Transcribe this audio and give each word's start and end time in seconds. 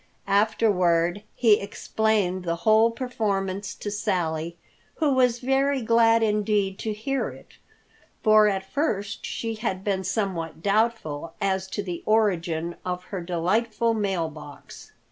Afterward 0.25 1.21
he 1.35 1.61
explained 1.61 2.43
the 2.43 2.55
whole 2.65 2.89
performance 2.89 3.75
to 3.75 3.91
Sally, 3.91 4.57
who 4.95 5.13
was 5.13 5.37
very 5.37 5.83
glad 5.83 6.23
indeed 6.23 6.79
to 6.79 6.91
hear 6.91 7.29
it, 7.29 7.51
for 8.23 8.47
at 8.47 8.65
first 8.65 9.27
she 9.27 9.53
had 9.53 9.83
been 9.83 10.03
somewhat 10.03 10.63
doubtful 10.63 11.35
as 11.39 11.67
to 11.67 11.83
the 11.83 12.01
origin 12.07 12.77
of 12.83 13.03
her 13.13 13.21
delightful 13.21 13.93
mail 13.93 14.27
box. 14.27 14.91